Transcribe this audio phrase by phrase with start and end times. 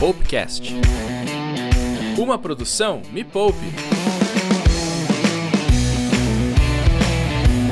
[0.00, 0.74] Poupecast.
[2.16, 3.58] Uma produção Me Poupe.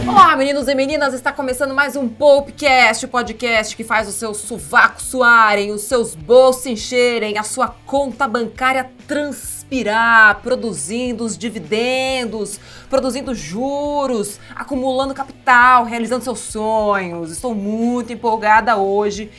[0.06, 4.36] Olá, meninos e meninas, está começando mais um Poupecast, o podcast que faz os seus
[4.36, 12.60] sovacos suarem, os seus bolsos encherem, a sua conta bancária transpirar, produzindo os dividendos,
[12.90, 17.30] produzindo juros, acumulando capital, realizando seus sonhos.
[17.30, 19.30] Estou muito empolgada hoje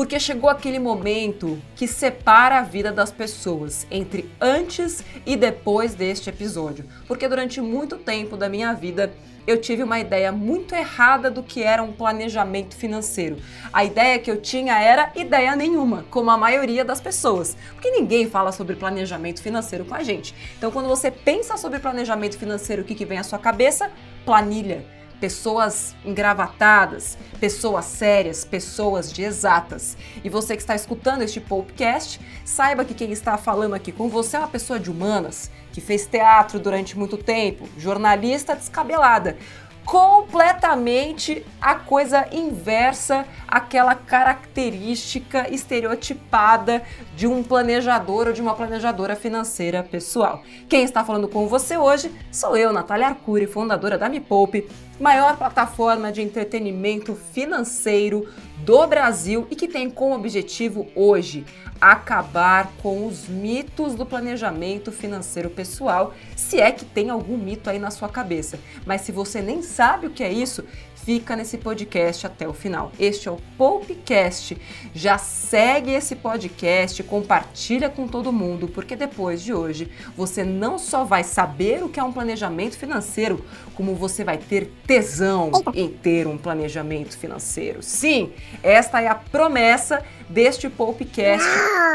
[0.00, 6.30] porque chegou aquele momento que separa a vida das pessoas entre antes e depois deste
[6.30, 6.86] episódio.
[7.06, 9.12] Porque durante muito tempo da minha vida
[9.46, 13.36] eu tive uma ideia muito errada do que era um planejamento financeiro.
[13.70, 18.26] A ideia que eu tinha era ideia nenhuma, como a maioria das pessoas, porque ninguém
[18.26, 20.34] fala sobre planejamento financeiro com a gente.
[20.56, 23.90] Então, quando você pensa sobre planejamento financeiro, o que, que vem à sua cabeça?
[24.24, 24.82] Planilha
[25.20, 29.96] pessoas engravatadas, pessoas sérias, pessoas de exatas.
[30.24, 34.36] E você que está escutando este podcast, saiba que quem está falando aqui com você
[34.36, 39.36] é uma pessoa de humanas, que fez teatro durante muito tempo, jornalista descabelada
[39.84, 46.82] completamente a coisa inversa àquela característica estereotipada
[47.16, 50.42] de um planejador ou de uma planejadora financeira pessoal.
[50.68, 54.68] Quem está falando com você hoje sou eu, Natália Arcuri, fundadora da Me Poupe,
[55.00, 61.44] maior plataforma de entretenimento financeiro do Brasil e que tem como objetivo hoje
[61.80, 67.78] acabar com os mitos do planejamento financeiro pessoal, se é que tem algum mito aí
[67.78, 68.58] na sua cabeça.
[68.84, 70.62] Mas se você nem sabe o que é isso,
[71.04, 72.92] fica nesse podcast até o final.
[72.98, 74.56] Este é o Poupecast.
[74.94, 81.04] Já segue esse podcast, compartilha com todo mundo, porque depois de hoje você não só
[81.04, 86.26] vai saber o que é um planejamento financeiro, como você vai ter tesão em ter
[86.26, 87.82] um planejamento financeiro.
[87.82, 91.46] Sim, esta é a promessa deste Poupecast.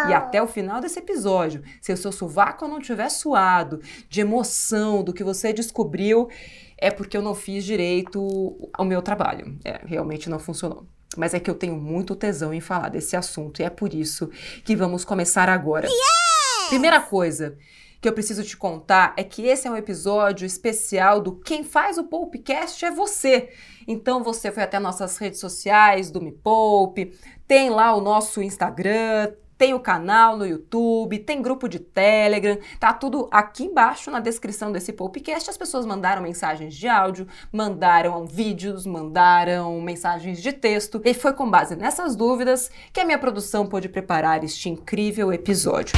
[0.09, 5.03] E até o final desse episódio, se o seu sovaco não tiver suado de emoção
[5.03, 6.29] do que você descobriu,
[6.77, 9.57] é porque eu não fiz direito o meu trabalho.
[9.63, 10.85] É, realmente não funcionou.
[11.17, 14.29] Mas é que eu tenho muito tesão em falar desse assunto e é por isso
[14.63, 15.87] que vamos começar agora.
[15.87, 16.69] Yes!
[16.69, 17.57] Primeira coisa
[18.01, 21.97] que eu preciso te contar é que esse é um episódio especial do Quem Faz
[21.97, 23.49] o Poupecast é você.
[23.87, 27.17] Então você foi até nossas redes sociais do Me Poupe,
[27.47, 32.93] tem lá o nosso Instagram, tem o canal no YouTube, tem grupo de Telegram, tá
[32.93, 35.49] tudo aqui embaixo na descrição desse podcast.
[35.49, 41.49] As pessoas mandaram mensagens de áudio, mandaram vídeos, mandaram mensagens de texto, e foi com
[41.49, 45.95] base nessas dúvidas que a minha produção pôde preparar este incrível episódio.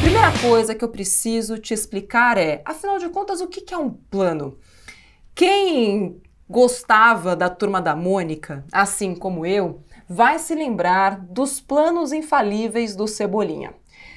[0.00, 3.90] Primeira coisa que eu preciso te explicar é, afinal de contas, o que é um
[3.90, 4.56] plano?
[5.34, 12.94] Quem gostava da turma da Mônica, assim como eu, vai se lembrar dos planos infalíveis
[12.94, 13.74] do Cebolinha.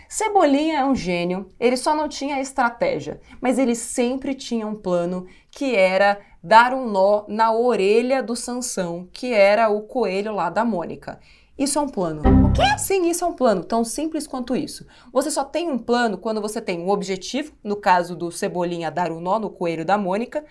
[0.07, 5.27] Cebolinha é um gênio, ele só não tinha estratégia, mas ele sempre tinha um plano
[5.51, 10.65] que era dar um nó na orelha do Sansão, que era o coelho lá da
[10.65, 11.19] Mônica.
[11.57, 12.21] Isso é um plano.
[12.47, 12.63] O quê?
[12.77, 14.87] Sim, isso é um plano, tão simples quanto isso.
[15.11, 19.11] Você só tem um plano quando você tem um objetivo, no caso do Cebolinha dar
[19.11, 20.43] um nó no coelho da Mônica,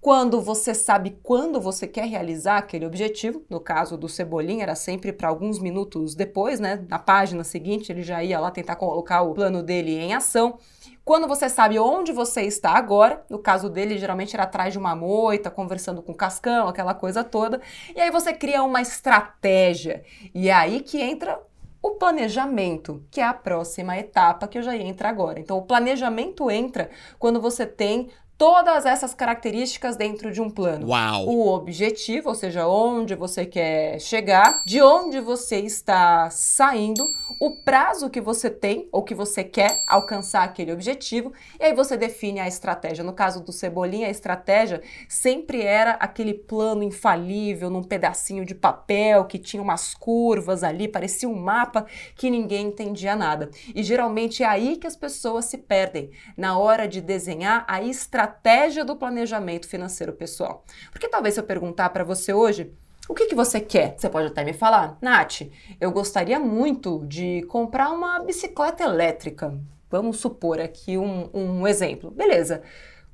[0.00, 5.12] quando você sabe quando você quer realizar aquele objetivo, no caso do Cebolinha era sempre
[5.12, 6.82] para alguns minutos depois, né?
[6.88, 10.58] Na página seguinte ele já ia lá tentar colocar o plano dele em ação.
[11.04, 14.96] Quando você sabe onde você está agora, no caso dele geralmente era atrás de uma
[14.96, 17.60] moita, conversando com o Cascão, aquela coisa toda,
[17.94, 20.02] e aí você cria uma estratégia.
[20.34, 21.38] E é aí que entra
[21.82, 25.40] o planejamento, que é a próxima etapa que eu já ia entrar agora.
[25.40, 28.10] Então, o planejamento entra quando você tem
[28.40, 30.88] todas essas características dentro de um plano.
[30.88, 31.28] Uau.
[31.28, 37.04] O objetivo, ou seja, onde você quer chegar, de onde você está saindo,
[37.38, 41.98] o prazo que você tem ou que você quer alcançar aquele objetivo, e aí você
[41.98, 43.04] define a estratégia.
[43.04, 49.26] No caso do Cebolinha, a estratégia sempre era aquele plano infalível num pedacinho de papel
[49.26, 51.84] que tinha umas curvas ali, parecia um mapa
[52.16, 53.50] que ninguém entendia nada.
[53.74, 58.29] E geralmente é aí que as pessoas se perdem, na hora de desenhar a estratégia
[58.30, 60.64] estratégia do planejamento financeiro pessoal.
[60.92, 62.72] Porque talvez se eu perguntar para você hoje,
[63.08, 63.94] o que, que você quer?
[63.98, 65.42] Você pode até me falar, Nath,
[65.80, 69.58] eu gostaria muito de comprar uma bicicleta elétrica.
[69.90, 72.10] Vamos supor aqui um, um exemplo.
[72.10, 72.62] Beleza.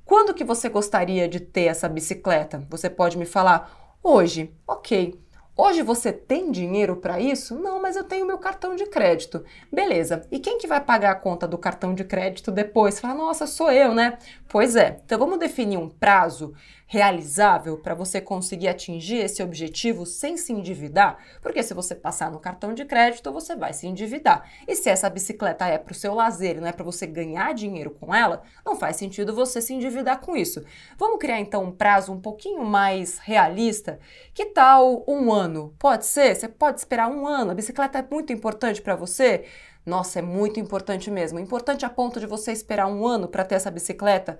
[0.05, 2.65] Quando que você gostaria de ter essa bicicleta?
[2.69, 4.53] Você pode me falar hoje.
[4.67, 5.19] Ok.
[5.59, 7.55] Hoje você tem dinheiro para isso?
[7.59, 9.43] Não, mas eu tenho meu cartão de crédito.
[9.73, 10.27] Beleza.
[10.31, 13.01] E quem que vai pagar a conta do cartão de crédito depois?
[13.01, 14.19] Fala, nossa, sou eu, né?
[14.49, 15.01] Pois é.
[15.03, 16.53] Então vamos definir um prazo
[16.87, 21.19] realizável para você conseguir atingir esse objetivo sem se endividar?
[21.43, 24.49] Porque se você passar no cartão de crédito, você vai se endividar.
[24.67, 27.91] E se essa bicicleta é para o seu lazer, não é para você ganhar dinheiro
[27.91, 30.65] com ela, não faz sentido você se endividar com isso.
[30.97, 33.99] Vamos criar então um prazo um pouquinho mais realista?
[34.33, 35.75] Que tal um ano?
[35.79, 36.35] Pode ser?
[36.35, 37.51] Você pode esperar um ano.
[37.51, 39.45] A bicicleta é muito importante para você?
[39.87, 41.39] Nossa, é muito importante mesmo.
[41.39, 44.37] Importante a ponto de você esperar um ano para ter essa bicicleta?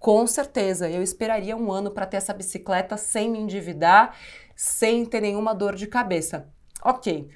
[0.00, 4.16] Com certeza, eu esperaria um ano para ter essa bicicleta sem me endividar,
[4.56, 6.48] sem ter nenhuma dor de cabeça.
[6.82, 7.28] Ok,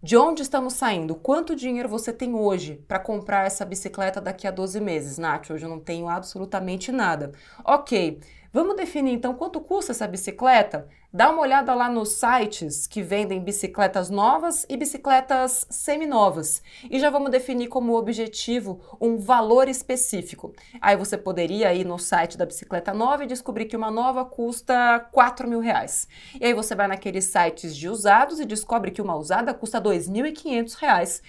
[0.00, 1.16] de onde estamos saindo?
[1.16, 5.18] Quanto dinheiro você tem hoje para comprar essa bicicleta daqui a 12 meses?
[5.18, 7.32] Nath, hoje eu não tenho absolutamente nada.
[7.64, 8.20] Ok,
[8.54, 10.86] Vamos definir então quanto custa essa bicicleta?
[11.14, 16.60] Dá uma olhada lá nos sites que vendem bicicletas novas e bicicletas seminovas.
[16.90, 20.52] E já vamos definir como objetivo um valor específico.
[20.80, 24.98] Aí você poderia ir no site da bicicleta nova e descobrir que uma nova custa
[25.12, 26.08] 4 mil reais.
[26.40, 30.74] E aí você vai naqueles sites de usados e descobre que uma usada custa 2.500
[30.74, 31.22] reais.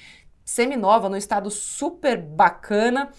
[0.44, 3.12] Seminova, no estado super bacana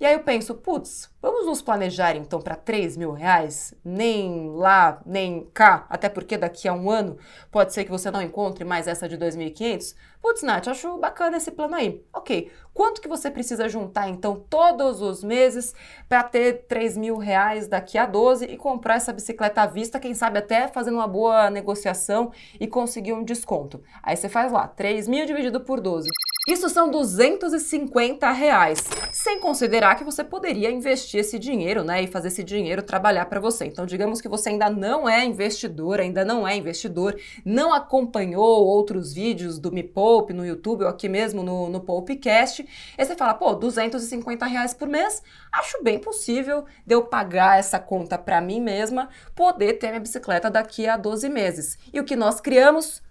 [0.00, 3.74] e aí eu penso, putz, vamos nos planejar então para 3 mil reais?
[3.84, 7.18] Nem lá, nem cá, até porque daqui a um ano
[7.50, 9.94] pode ser que você não encontre mais essa de 2.500.
[10.22, 12.02] Putz, Nath, acho bacana esse plano aí.
[12.14, 15.74] Ok, quanto que você precisa juntar então todos os meses
[16.08, 20.14] para ter 3 mil reais daqui a 12 e comprar essa bicicleta à vista, quem
[20.14, 23.82] sabe até fazendo uma boa negociação e conseguir um desconto?
[24.02, 26.08] Aí você faz lá, 3 mil dividido por 12.
[26.48, 28.82] Isso são 250 reais,
[29.12, 33.38] sem considerar que você poderia investir esse dinheiro, né, e fazer esse dinheiro trabalhar para
[33.38, 33.66] você.
[33.66, 37.14] Então, digamos que você ainda não é investidor, ainda não é investidor,
[37.44, 42.66] não acompanhou outros vídeos do Me Poupe no YouTube ou aqui mesmo no, no Poupecast,
[42.96, 45.22] e você fala, pô, 250 reais por mês,
[45.52, 50.50] acho bem possível de eu pagar essa conta para mim mesma, poder ter minha bicicleta
[50.50, 51.78] daqui a 12 meses.
[51.92, 53.02] E o que nós criamos?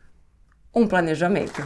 [0.74, 1.62] Um planejamento.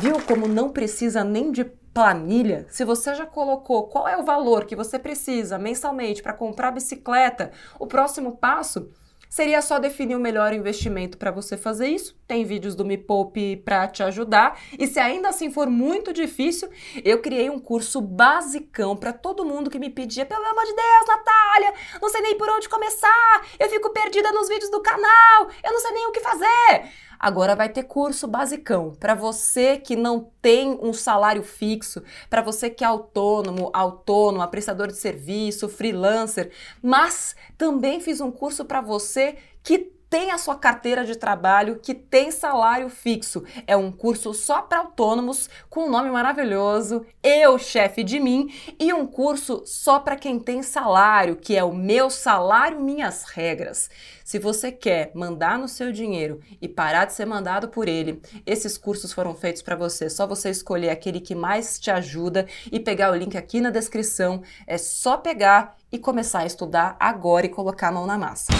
[0.00, 2.66] Viu como não precisa nem de planilha?
[2.68, 7.52] Se você já colocou qual é o valor que você precisa mensalmente para comprar bicicleta,
[7.78, 8.90] o próximo passo
[9.30, 12.16] seria só definir o melhor investimento para você fazer isso.
[12.26, 14.60] Tem vídeos do Me Poupe para te ajudar.
[14.76, 16.68] E se ainda assim for muito difícil,
[17.04, 21.06] eu criei um curso basicão para todo mundo que me pedia, pelo amor de Deus,
[21.06, 23.46] Natália, não sei nem por onde começar.
[23.58, 25.48] Eu fico perdida nos vídeos do canal.
[25.62, 26.90] Eu não sei nem o que fazer.
[27.24, 28.94] Agora vai ter curso basicão.
[29.00, 34.88] Para você que não tem um salário fixo, para você que é autônomo, autônoma, prestador
[34.88, 41.04] de serviço, freelancer, mas também fiz um curso para você que tem a sua carteira
[41.04, 43.42] de trabalho, que tem salário fixo.
[43.66, 48.46] É um curso só para autônomos, com um nome maravilhoso, Eu, Chefe de Mim,
[48.78, 53.90] e um curso só para quem tem salário, que é o Meu Salário Minhas Regras.
[54.24, 58.78] Se você quer mandar no seu dinheiro e parar de ser mandado por ele, esses
[58.78, 60.08] cursos foram feitos para você.
[60.08, 64.44] Só você escolher aquele que mais te ajuda e pegar o link aqui na descrição.
[64.64, 68.52] É só pegar e começar a estudar agora e colocar a mão na massa.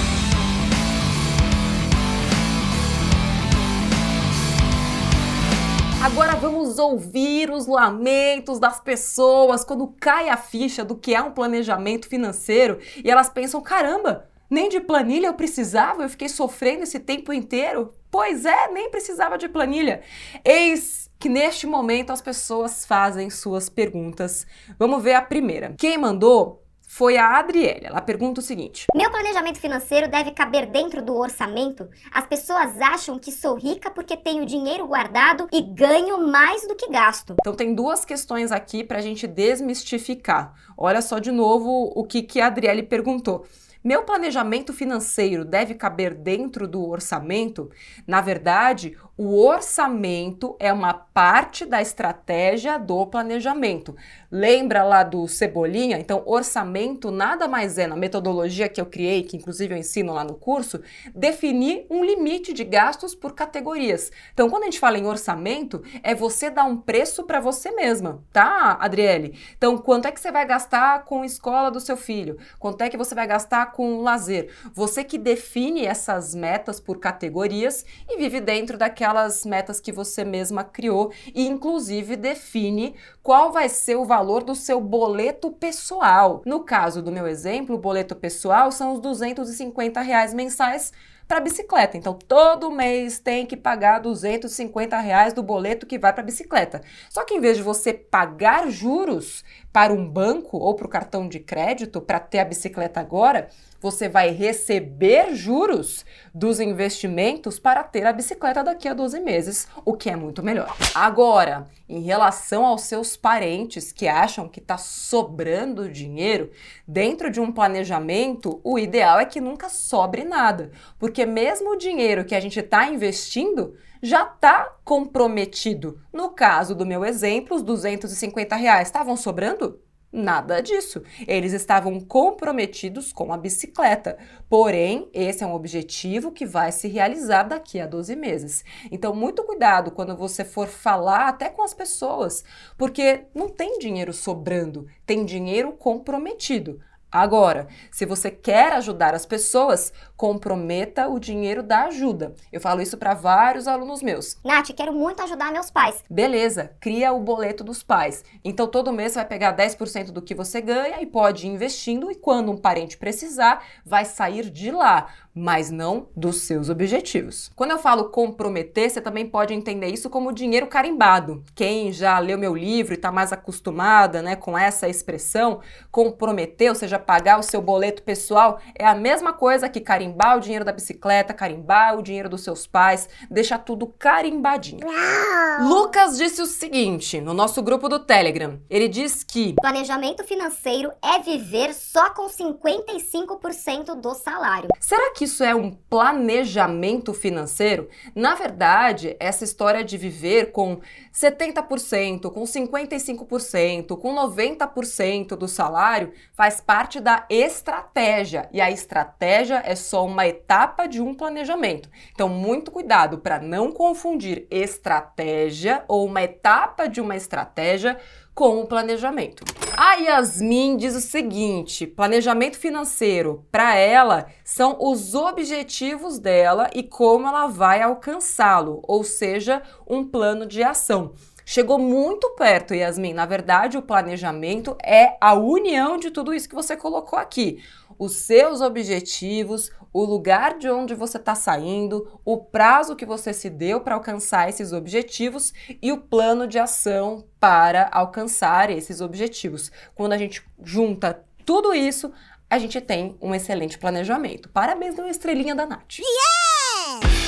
[6.04, 11.30] Agora vamos ouvir os lamentos das pessoas quando cai a ficha do que é um
[11.30, 17.00] planejamento financeiro e elas pensam: caramba, nem de planilha eu precisava, eu fiquei sofrendo esse
[17.00, 17.94] tempo inteiro.
[18.10, 20.02] Pois é, nem precisava de planilha.
[20.44, 24.46] Eis que neste momento as pessoas fazem suas perguntas.
[24.78, 25.74] Vamos ver a primeira.
[25.78, 26.63] Quem mandou
[26.94, 27.86] foi a Adriele.
[27.86, 31.88] Ela pergunta o seguinte: Meu planejamento financeiro deve caber dentro do orçamento?
[32.12, 36.88] As pessoas acham que sou rica porque tenho dinheiro guardado e ganho mais do que
[36.88, 37.34] gasto.
[37.40, 40.54] Então tem duas questões aqui para a gente desmistificar.
[40.78, 43.44] Olha só de novo o que, que a Adriele perguntou.
[43.86, 47.70] Meu planejamento financeiro deve caber dentro do orçamento?
[48.06, 53.94] Na verdade, o orçamento é uma parte da estratégia do planejamento.
[54.32, 55.98] Lembra lá do Cebolinha?
[55.98, 60.24] Então, orçamento nada mais é, na metodologia que eu criei, que inclusive eu ensino lá
[60.24, 60.80] no curso,
[61.14, 64.10] definir um limite de gastos por categorias.
[64.32, 68.24] Então, quando a gente fala em orçamento, é você dar um preço para você mesma,
[68.32, 69.38] tá, Adriele?
[69.58, 72.38] Então, quanto é que você vai gastar com a escola do seu filho?
[72.58, 74.50] Quanto é que você vai gastar com lazer?
[74.72, 80.24] Você que define essas metas por categorias e vive dentro daquela aquelas metas que você
[80.24, 86.42] mesma criou e, inclusive, define qual vai ser o valor do seu boleto pessoal.
[86.46, 90.92] No caso do meu exemplo, o boleto pessoal são os 250 reais mensais
[91.26, 91.96] para bicicleta.
[91.96, 96.82] Então, todo mês tem que pagar 250 reais do boleto que vai para bicicleta.
[97.10, 101.28] Só que em vez de você pagar juros para um banco ou para o cartão
[101.28, 103.48] de crédito para ter a bicicleta agora,
[103.84, 109.92] você vai receber juros dos investimentos para ter a bicicleta daqui a 12 meses, o
[109.92, 110.74] que é muito melhor.
[110.94, 116.50] Agora, em relação aos seus parentes que acham que está sobrando dinheiro,
[116.88, 122.24] dentro de um planejamento, o ideal é que nunca sobre nada, porque mesmo o dinheiro
[122.24, 126.00] que a gente está investindo já está comprometido.
[126.10, 129.78] No caso do meu exemplo, os 250 reais estavam sobrando?
[130.16, 131.02] Nada disso.
[131.26, 134.16] Eles estavam comprometidos com a bicicleta.
[134.48, 138.64] Porém, esse é um objetivo que vai se realizar daqui a 12 meses.
[138.92, 142.44] Então, muito cuidado quando você for falar até com as pessoas,
[142.78, 146.80] porque não tem dinheiro sobrando, tem dinheiro comprometido.
[147.10, 152.34] Agora, se você quer ajudar as pessoas, comprometa o dinheiro da ajuda.
[152.52, 154.38] Eu falo isso para vários alunos meus.
[154.44, 156.02] Nath, quero muito ajudar meus pais.
[156.08, 158.24] Beleza, cria o boleto dos pais.
[158.44, 162.10] Então todo mês você vai pegar 10% do que você ganha e pode ir investindo
[162.10, 167.50] e quando um parente precisar, vai sair de lá mas não dos seus objetivos.
[167.56, 171.42] Quando eu falo comprometer, você também pode entender isso como dinheiro carimbado.
[171.54, 176.74] Quem já leu meu livro e está mais acostumada né, com essa expressão, comprometer, ou
[176.76, 180.03] seja, pagar o seu boleto pessoal, é a mesma coisa que carimbar
[180.36, 184.86] o dinheiro da bicicleta, carimbar o dinheiro dos seus pais, deixar tudo carimbadinho.
[184.86, 185.68] Uau!
[185.68, 188.60] Lucas disse o seguinte no nosso grupo do Telegram.
[188.68, 194.68] Ele diz que planejamento financeiro é viver só com 55% do salário.
[194.80, 197.88] Será que isso é um planejamento financeiro?
[198.14, 200.80] Na verdade, essa história de viver com
[201.12, 208.48] 70%, com 55%, com 90% do salário faz parte da estratégia.
[208.52, 211.88] E a estratégia é só uma etapa de um planejamento.
[212.12, 217.98] Então, muito cuidado para não confundir estratégia ou uma etapa de uma estratégia
[218.34, 219.44] com o planejamento.
[219.76, 227.28] A Yasmin diz o seguinte: planejamento financeiro, para ela, são os objetivos dela e como
[227.28, 231.14] ela vai alcançá-lo, ou seja, um plano de ação.
[231.46, 233.12] Chegou muito perto, Yasmin.
[233.12, 237.62] Na verdade, o planejamento é a união de tudo isso que você colocou aqui.
[237.98, 243.48] Os seus objetivos, o lugar de onde você está saindo, o prazo que você se
[243.48, 249.70] deu para alcançar esses objetivos e o plano de ação para alcançar esses objetivos.
[249.94, 252.12] Quando a gente junta tudo isso,
[252.50, 254.48] a gente tem um excelente planejamento.
[254.48, 255.98] Parabéns, uma estrelinha da Nath.
[256.00, 257.23] Yeah!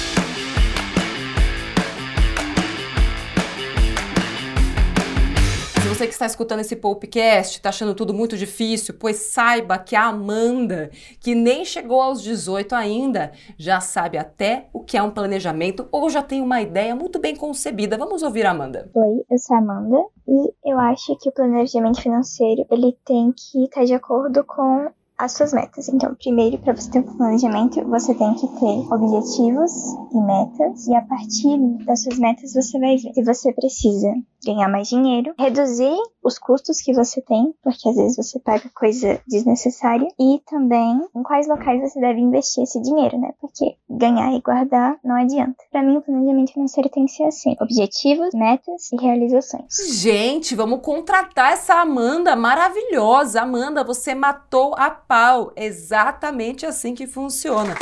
[6.06, 10.90] Que está escutando esse podcast, está achando tudo muito difícil, pois saiba que a Amanda,
[11.20, 16.08] que nem chegou aos 18 ainda, já sabe até o que é um planejamento ou
[16.08, 17.98] já tem uma ideia muito bem concebida.
[17.98, 18.90] Vamos ouvir a Amanda.
[18.94, 23.64] Oi, eu sou a Amanda e eu acho que o planejamento financeiro ele tem que
[23.64, 25.88] estar de acordo com as suas metas.
[25.88, 29.72] Então, primeiro, para você ter um planejamento, você tem que ter objetivos
[30.12, 34.12] e metas, e a partir das suas metas você vai ver se você precisa
[34.46, 39.20] ganhar mais dinheiro, reduzir os custos que você tem, porque às vezes você paga coisa
[39.26, 43.32] desnecessária, e também em quais locais você deve investir esse dinheiro, né?
[43.40, 45.56] Porque ganhar e guardar não adianta.
[45.70, 49.66] Para mim, o planejamento financeiro tem que ser assim: objetivos, metas e realizações.
[50.00, 53.42] Gente, vamos contratar essa Amanda maravilhosa.
[53.42, 55.52] Amanda, você matou a pau.
[55.56, 57.74] Exatamente assim que funciona.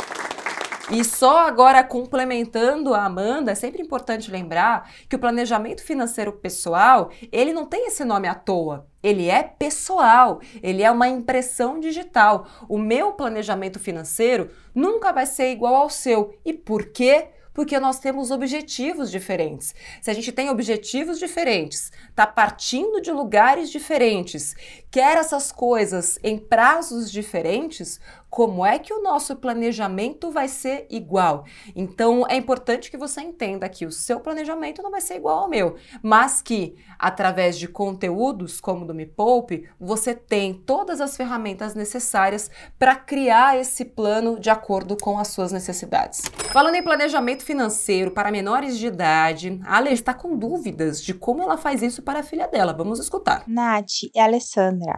[0.91, 7.09] E só agora complementando a Amanda, é sempre importante lembrar que o planejamento financeiro pessoal,
[7.31, 8.87] ele não tem esse nome à toa.
[9.01, 12.47] Ele é pessoal, ele é uma impressão digital.
[12.69, 16.37] O meu planejamento financeiro nunca vai ser igual ao seu.
[16.45, 17.29] E por quê?
[17.55, 19.73] porque nós temos objetivos diferentes.
[20.01, 24.53] Se a gente tem objetivos diferentes, está partindo de lugares diferentes,
[24.95, 27.99] quer essas coisas em prazos diferentes,
[28.29, 31.45] como é que o nosso planejamento vai ser igual?
[31.75, 35.49] Então é importante que você entenda que o seu planejamento não vai ser igual ao
[35.49, 41.15] meu, mas que através de conteúdos como o do Me Poupe, você tem todas as
[41.15, 46.21] ferramentas necessárias para criar esse plano de acordo com as suas necessidades.
[46.51, 51.41] Falando em planejamento financeiro para menores de idade, a Ale está com dúvidas de como
[51.41, 52.73] ela faz isso para a filha dela.
[52.73, 53.43] Vamos escutar.
[53.45, 54.27] Nath, é a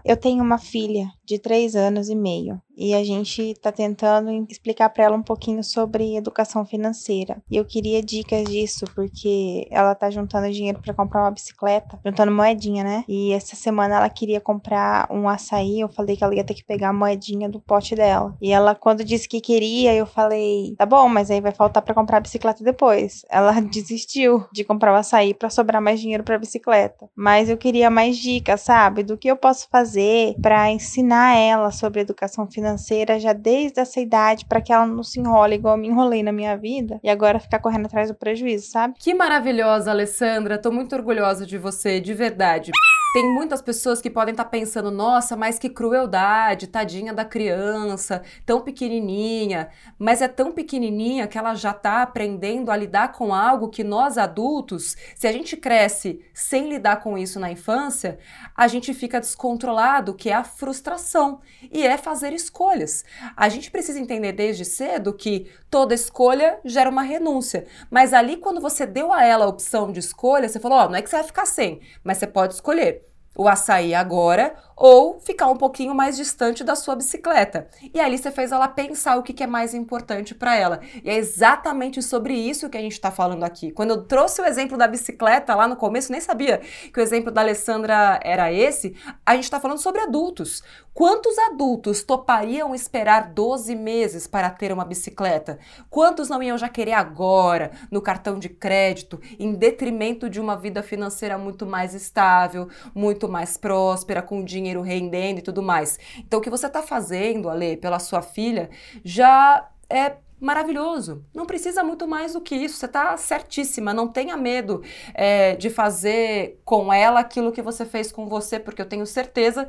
[0.06, 4.90] Eu tenho uma filha de 3 anos e meio e a gente está tentando explicar
[4.90, 7.42] para ela um pouquinho sobre educação financeira.
[7.50, 12.32] E eu queria dicas disso porque ela tá juntando dinheiro para comprar uma bicicleta, juntando
[12.32, 13.04] moedinha, né?
[13.08, 16.64] E essa semana ela queria comprar um açaí, eu falei que ela ia ter que
[16.64, 18.36] pegar a moedinha do pote dela.
[18.40, 21.96] E ela quando disse que queria, eu falei: "Tá bom, mas aí vai faltar para
[21.96, 23.26] comprar a bicicleta depois".
[23.30, 27.10] Ela desistiu de comprar o açaí para sobrar mais dinheiro para bicicleta.
[27.16, 29.02] Mas eu queria mais dicas, sabe?
[29.02, 34.00] Do que eu posso fazer para ensinar ensinar ela sobre educação financeira já desde essa
[34.00, 37.10] idade para que ela não se enrole igual eu me enrolei na minha vida e
[37.10, 38.94] agora ficar correndo atrás do prejuízo, sabe?
[39.00, 40.62] Que maravilhosa, Alessandra.
[40.62, 42.72] Tô muito orgulhosa de você, de verdade.
[43.18, 48.22] Tem muitas pessoas que podem estar tá pensando, nossa, mas que crueldade, tadinha da criança,
[48.46, 49.70] tão pequenininha.
[49.98, 54.20] Mas é tão pequenininha que ela já está aprendendo a lidar com algo que nós
[54.20, 58.20] adultos, se a gente cresce sem lidar com isso na infância,
[58.56, 63.04] a gente fica descontrolado, que é a frustração e é fazer escolhas.
[63.36, 67.66] A gente precisa entender desde cedo que toda escolha gera uma renúncia.
[67.90, 70.90] Mas ali, quando você deu a ela a opção de escolha, você falou: Ó, oh,
[70.90, 73.07] não é que você vai ficar sem, mas você pode escolher
[73.38, 77.68] o açaí agora ou ficar um pouquinho mais distante da sua bicicleta.
[77.92, 80.80] E ali você fez ela pensar o que, é mais importante para ela.
[81.04, 83.72] E é exatamente sobre isso que a gente está falando aqui.
[83.72, 86.62] Quando eu trouxe o exemplo da bicicleta lá no começo, nem sabia
[86.94, 88.96] que o exemplo da Alessandra era esse.
[89.26, 90.62] A gente está falando sobre adultos.
[90.94, 95.60] Quantos adultos topariam esperar 12 meses para ter uma bicicleta?
[95.90, 100.82] Quantos não iam já querer agora, no cartão de crédito, em detrimento de uma vida
[100.82, 104.67] financeira muito mais estável, muito mais próspera, com dinheiro?
[104.68, 105.98] Dinheiro rendendo e tudo mais.
[106.18, 108.70] Então, o que você está fazendo, Ale, pela sua filha,
[109.04, 111.26] já é maravilhoso.
[111.34, 112.78] Não precisa muito mais do que isso.
[112.78, 113.94] Você está certíssima.
[113.94, 114.84] Não tenha medo
[115.14, 119.68] é, de fazer com ela aquilo que você fez com você, porque eu tenho certeza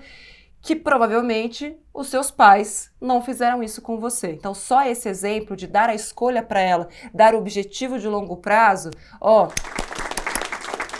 [0.61, 4.33] que provavelmente os seus pais não fizeram isso com você.
[4.33, 8.37] Então, só esse exemplo de dar a escolha para ela, dar o objetivo de longo
[8.37, 8.91] prazo,
[9.21, 9.49] ó.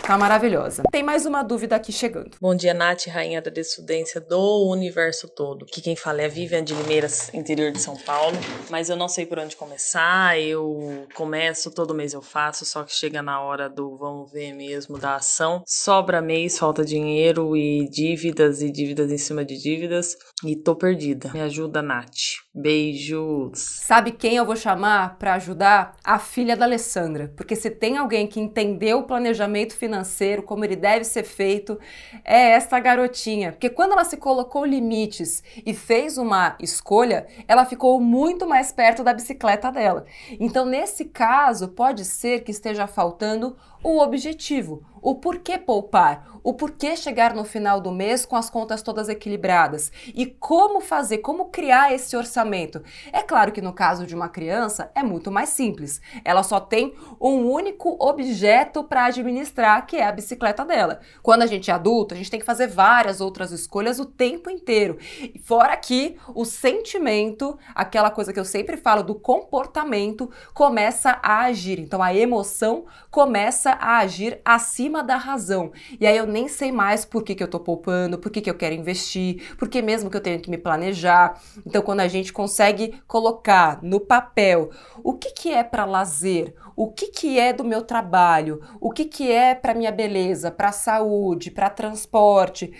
[0.09, 0.81] Tá maravilhosa.
[0.91, 2.31] Tem mais uma dúvida aqui chegando.
[2.41, 5.67] Bom dia, Nath, rainha da descendência do universo todo.
[5.67, 8.35] Que quem fala é a Vivian de Limeiras, interior de São Paulo.
[8.71, 10.39] Mas eu não sei por onde começar.
[10.39, 14.97] Eu começo, todo mês eu faço, só que chega na hora do vamos ver mesmo
[14.97, 15.61] da ação.
[15.67, 20.17] Sobra mês, falta dinheiro e dívidas e dívidas em cima de dívidas.
[20.43, 21.29] E tô perdida.
[21.31, 22.39] Me ajuda, Nath.
[22.51, 23.59] Beijos.
[23.59, 25.95] Sabe quem eu vou chamar para ajudar?
[26.03, 27.31] A filha da Alessandra.
[27.37, 31.77] Porque se tem alguém que entendeu o planejamento financeiro, financeiro, como ele deve ser feito,
[32.23, 33.51] é essa garotinha.
[33.51, 39.03] Porque quando ela se colocou limites e fez uma escolha, ela ficou muito mais perto
[39.03, 40.05] da bicicleta dela.
[40.39, 46.95] Então, nesse caso, pode ser que esteja faltando o objetivo, o porquê poupar, o porquê
[46.95, 51.93] chegar no final do mês com as contas todas equilibradas e como fazer, como criar
[51.93, 52.81] esse orçamento.
[53.11, 56.01] É claro que no caso de uma criança é muito mais simples.
[56.23, 60.99] Ela só tem um único objeto para administrar, que é a bicicleta dela.
[61.21, 64.49] Quando a gente é adulto, a gente tem que fazer várias outras escolhas o tempo
[64.49, 64.97] inteiro.
[65.43, 71.79] Fora que o sentimento, aquela coisa que eu sempre falo do comportamento, começa a agir.
[71.79, 75.71] Então a emoção começa a agir acima da razão.
[75.99, 78.49] E aí eu nem sei mais por que, que eu tô poupando, por que, que
[78.49, 81.41] eu quero investir, porque mesmo que eu tenho que me planejar.
[81.65, 84.71] Então, quando a gente consegue colocar no papel
[85.03, 89.05] o que, que é para lazer, o que, que é do meu trabalho, o que,
[89.05, 92.73] que é para minha beleza, para saúde, para transporte,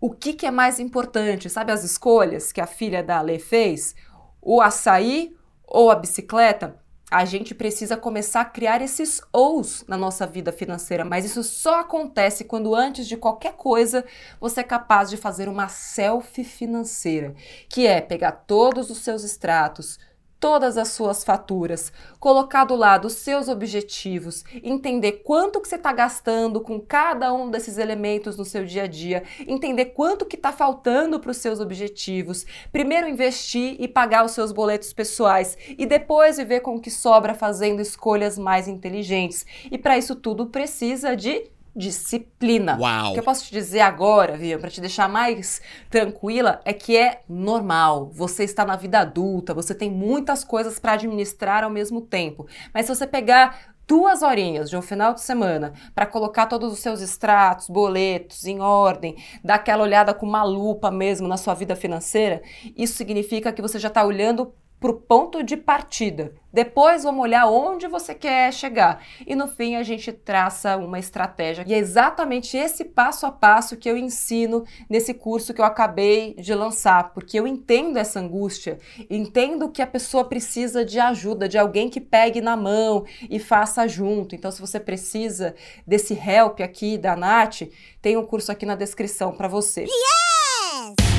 [0.00, 3.94] o que, que é mais importante, sabe as escolhas que a filha da Ale fez?
[4.40, 6.81] O açaí ou a bicicleta?
[7.12, 11.80] A gente precisa começar a criar esses ous na nossa vida financeira, mas isso só
[11.80, 14.02] acontece quando antes de qualquer coisa
[14.40, 17.34] você é capaz de fazer uma selfie financeira,
[17.68, 19.98] que é pegar todos os seus extratos,
[20.42, 25.92] todas as suas faturas, colocar do lado os seus objetivos, entender quanto que você está
[25.92, 30.50] gastando com cada um desses elementos no seu dia a dia, entender quanto que está
[30.50, 36.38] faltando para os seus objetivos, primeiro investir e pagar os seus boletos pessoais e depois
[36.38, 39.46] viver com o que sobra fazendo escolhas mais inteligentes.
[39.70, 42.78] E para isso tudo precisa de disciplina.
[42.78, 43.10] Uau.
[43.10, 46.96] O que eu posso te dizer agora, Vivian, para te deixar mais tranquila, é que
[46.96, 48.10] é normal.
[48.12, 52.46] Você está na vida adulta, você tem muitas coisas para administrar ao mesmo tempo.
[52.72, 56.78] Mas se você pegar duas horinhas de um final de semana para colocar todos os
[56.78, 61.76] seus extratos, boletos em ordem, dar aquela olhada com uma lupa mesmo na sua vida
[61.76, 62.42] financeira,
[62.76, 66.34] isso significa que você já está olhando para o ponto de partida.
[66.52, 69.00] Depois vamos olhar onde você quer chegar.
[69.24, 71.64] E no fim a gente traça uma estratégia.
[71.66, 76.34] E é exatamente esse passo a passo que eu ensino nesse curso que eu acabei
[76.34, 81.56] de lançar, porque eu entendo essa angústia, entendo que a pessoa precisa de ajuda, de
[81.56, 84.34] alguém que pegue na mão e faça junto.
[84.34, 85.54] Então, se você precisa
[85.86, 87.62] desse help aqui da Nath,
[88.02, 89.82] tem um curso aqui na descrição para você.
[89.82, 91.11] Yes!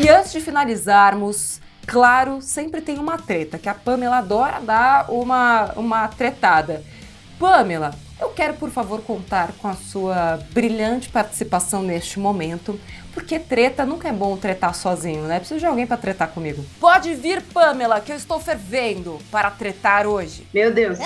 [0.00, 5.72] E antes de finalizarmos, claro, sempre tem uma treta, que a Pamela adora dar uma,
[5.74, 6.84] uma tretada.
[7.38, 12.78] Pamela, Eu quero, por favor, contar com a sua brilhante participação neste momento,
[13.14, 15.38] porque treta nunca é bom tretar sozinho, né?
[15.38, 16.64] Preciso de alguém para tretar comigo.
[16.80, 20.46] Pode vir, Pamela, que eu estou fervendo para tretar hoje.
[20.52, 20.98] Meu Deus.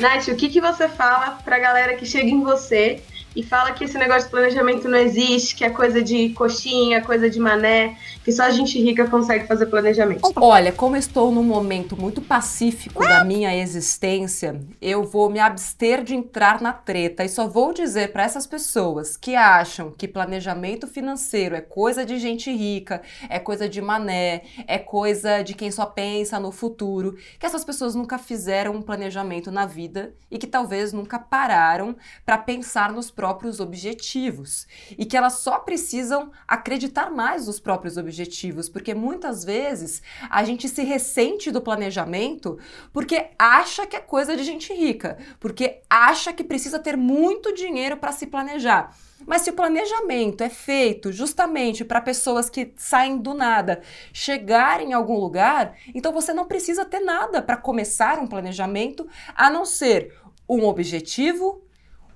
[0.00, 3.02] Nath, o que, que você fala pra galera que chega em você
[3.34, 7.28] e fala que esse negócio de planejamento não existe, que é coisa de coxinha, coisa
[7.28, 10.32] de mané, que só a gente rica consegue fazer planejamento.
[10.36, 16.02] Olha, como eu estou num momento muito pacífico da minha existência, eu vou me abster
[16.02, 20.86] de entrar na treta e só vou dizer para essas pessoas que acham que planejamento
[20.86, 25.86] financeiro é coisa de gente rica, é coisa de mané, é coisa de quem só
[25.86, 30.92] pensa no futuro, que essas pessoas nunca fizeram um planejamento na vida e que talvez
[30.92, 34.66] nunca pararam para pensar nos próprios objetivos
[34.98, 40.68] e que elas só precisam acreditar mais nos próprios objetivos, porque muitas vezes a gente
[40.68, 42.58] se ressente do planejamento
[42.92, 47.96] porque acha que é coisa de gente rica, porque acha que precisa ter muito dinheiro
[47.96, 48.94] para se planejar.
[49.26, 53.80] Mas se o planejamento é feito justamente para pessoas que saem do nada
[54.12, 59.48] chegarem em algum lugar, então você não precisa ter nada para começar um planejamento a
[59.48, 60.12] não ser
[60.46, 61.63] um objetivo,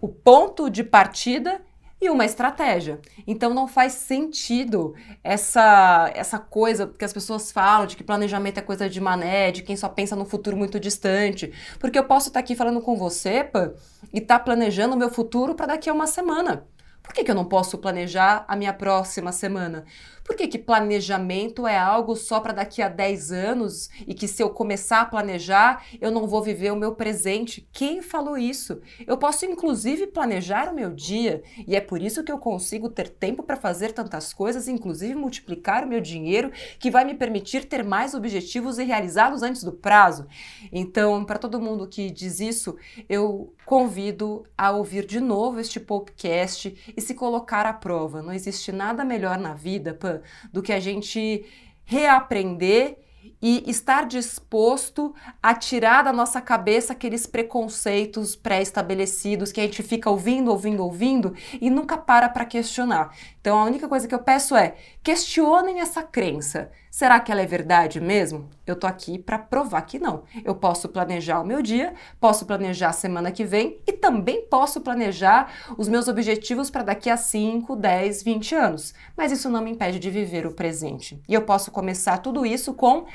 [0.00, 1.60] o ponto de partida
[2.00, 3.00] e uma estratégia.
[3.26, 8.62] Então não faz sentido essa essa coisa que as pessoas falam de que planejamento é
[8.62, 11.52] coisa de mané, de quem só pensa no futuro muito distante.
[11.78, 13.72] Porque eu posso estar aqui falando com você, Pã,
[14.12, 16.66] e estar tá planejando o meu futuro para daqui a uma semana.
[17.02, 19.84] Por que, que eu não posso planejar a minha próxima semana?
[20.28, 24.42] Por que, que planejamento é algo só para daqui a 10 anos e que se
[24.42, 27.66] eu começar a planejar, eu não vou viver o meu presente?
[27.72, 28.78] Quem falou isso?
[29.06, 33.08] Eu posso inclusive planejar o meu dia e é por isso que eu consigo ter
[33.08, 37.82] tempo para fazer tantas coisas, inclusive multiplicar o meu dinheiro, que vai me permitir ter
[37.82, 40.26] mais objetivos e realizá-los antes do prazo.
[40.70, 42.76] Então, para todo mundo que diz isso,
[43.08, 48.20] eu convido a ouvir de novo este podcast e se colocar à prova.
[48.20, 50.17] Não existe nada melhor na vida, Pan,
[50.52, 51.44] do que a gente
[51.84, 52.98] reaprender
[53.40, 60.10] e estar disposto a tirar da nossa cabeça aqueles preconceitos pré-estabelecidos que a gente fica
[60.10, 63.14] ouvindo, ouvindo, ouvindo e nunca para para questionar.
[63.40, 66.70] Então a única coisa que eu peço é: questionem essa crença.
[66.98, 68.50] Será que ela é verdade mesmo?
[68.66, 70.24] Eu tô aqui para provar que não.
[70.44, 74.80] Eu posso planejar o meu dia, posso planejar a semana que vem e também posso
[74.80, 78.94] planejar os meus objetivos para daqui a 5, 10, 20 anos.
[79.16, 81.22] Mas isso não me impede de viver o presente.
[81.28, 83.06] E eu posso começar tudo isso com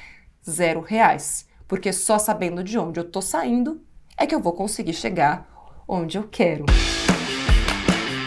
[0.49, 1.45] zero reais.
[1.67, 3.81] Porque só sabendo de onde eu tô saindo
[4.15, 5.45] é que eu vou conseguir chegar
[5.85, 6.63] onde eu quero.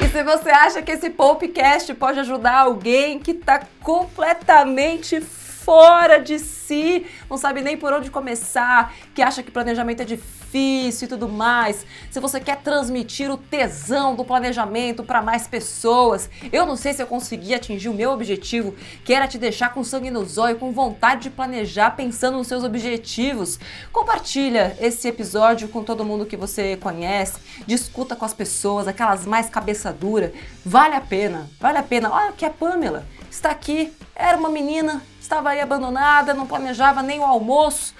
[0.05, 5.19] E se você acha que esse podcast pode ajudar alguém que está completamente
[5.67, 11.07] fora de si, não sabe nem por onde começar, que acha que planejamento é difícil
[11.07, 11.85] e tudo mais.
[12.09, 17.03] Se você quer transmitir o tesão do planejamento para mais pessoas, eu não sei se
[17.03, 20.71] eu consegui atingir o meu objetivo, que era te deixar com sangue no zóio, com
[20.71, 23.59] vontade de planejar, pensando nos seus objetivos.
[23.93, 29.51] Compartilha esse episódio com todo mundo que você conhece, discuta com as pessoas, aquelas mais
[29.51, 30.33] cabeça dura.
[30.65, 32.09] Vale a pena, vale a pena.
[32.09, 37.19] Olha que a Pamela está aqui, era uma menina estava aí abandonada, não planejava nem
[37.19, 37.95] o almoço.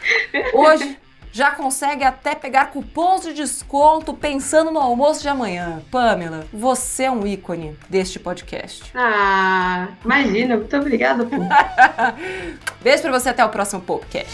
[0.55, 0.97] Hoje
[1.33, 5.83] já consegue até pegar cupons de desconto pensando no almoço de amanhã.
[5.91, 8.91] Pamela, você é um ícone deste podcast.
[8.95, 11.29] Ah, imagina, muito obrigada.
[12.81, 14.33] Beijo para você até o próximo podcast.